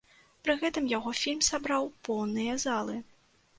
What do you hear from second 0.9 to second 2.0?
яго фільм сабраў